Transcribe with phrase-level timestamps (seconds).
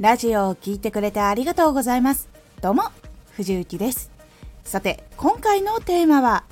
[0.00, 2.28] ラジオを聴いてくれてありがとうございます。
[2.60, 2.84] どうも、
[3.32, 4.12] 藤幸です。
[4.62, 6.44] さて、今回のテーマは、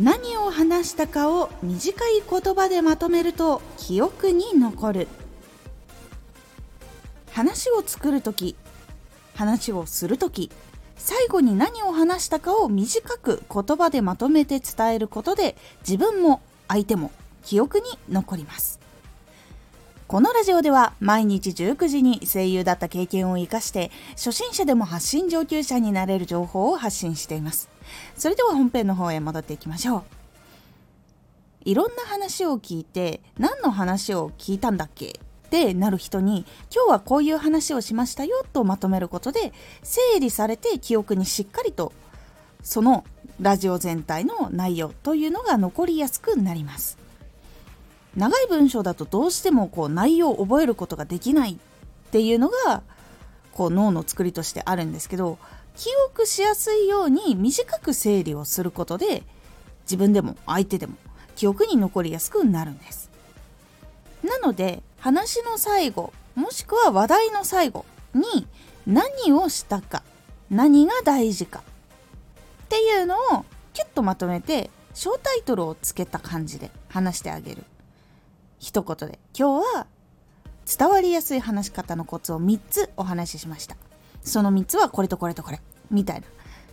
[0.00, 5.08] 何を話したかを短い言葉でまとめると記憶に残る。
[7.30, 8.56] 話を作るとき、
[9.36, 10.50] 話をするとき、
[10.96, 17.12] 最後に何を話したかを短く言葉でまとめて伝えることで自分も相手も
[17.44, 18.85] 記憶に残ります。
[20.16, 27.68] このラジオでは毎日19時に声優だった経験を生かして初心者でも発信上級者になれる情報を発信しています。
[28.16, 30.02] それでは本編の方へ戻っていきましょう。
[31.66, 35.08] いろんな話を聞いて何の話を聞いたんだっけ？
[35.08, 41.92] ってなる人に今日はこういう話をしましたよとまとめることで整理されて記憶にしっかりと
[42.62, 43.04] その
[43.38, 47.04] ラジオ全体の内容というのが残りやすくなります。
[48.16, 51.56] 長い文章だとどうしてもこう内容を覚えることができないっ
[52.10, 52.82] ていうのが
[53.52, 55.38] こう脳の作りとしてあるんですけど
[55.76, 59.22] 記憶しやすいように短く整理をすることで
[59.82, 60.94] 自分でも相手でも
[61.36, 63.10] 記憶に残りやすくなるんです。
[64.24, 68.46] なので話の最後もしくは話題の最後に
[68.86, 70.02] 何をしたか
[70.50, 71.62] 何が大事かっ
[72.68, 73.44] ていうのを
[73.74, 77.64] キュッとまとめて小タイトルをつけた感じで話してあげる。
[78.58, 79.18] 一言で。
[79.38, 79.86] 今日は
[80.66, 83.76] 伝わりやすい話し方のコツを3つお話ししました。
[84.22, 85.60] その3つはこれとこれとこれ。
[85.90, 86.26] みたいな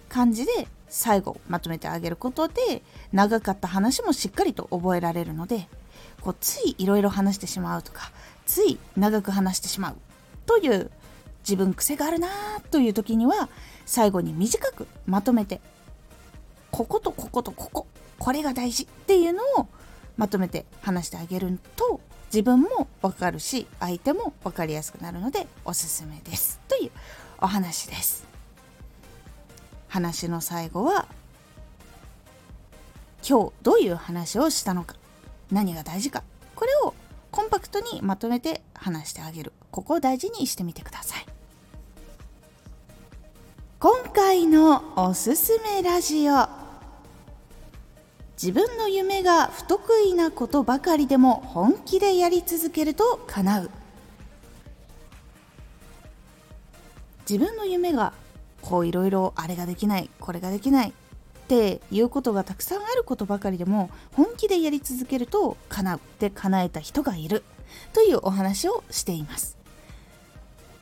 [0.09, 5.67] 感じで最後まとめてあげることで長かった話もしっかりと覚えられるので
[6.21, 8.11] こうついいろいろ話してしまうとか
[8.45, 9.95] つい長く話してしまう
[10.45, 10.91] という
[11.39, 12.27] 自分癖があるな
[12.71, 13.49] という時には
[13.85, 15.61] 最後に短くまとめて
[16.71, 17.87] こことこことここ
[18.19, 19.67] これが大事っていうのを
[20.17, 26.59] まとめて話してあげると自分もわかるし相手も分かりやすくなるのでおすすめです。
[26.67, 26.91] という
[27.39, 28.25] お話です。
[29.87, 31.07] 話の最後は
[33.27, 34.95] 今日どういう話をしたのか。
[35.51, 36.23] 何が大事か。
[36.55, 36.93] これを
[37.31, 39.53] コンパクトにまとめて話してあげる。
[39.71, 41.25] ここを大事にしてみてください。
[43.79, 46.62] 今回のおすすめラジオ。
[48.43, 53.69] 自分の夢が不得意なことばかりでも本気でやり続けると叶う。
[57.21, 58.11] 自分の夢が
[58.61, 60.93] こういろいろあれができないこれができないっ
[61.47, 67.45] ていうことがたくさんあることばかりでも本気でやり続けると叶うって叶えた人がいる
[67.93, 69.62] というお話をしています。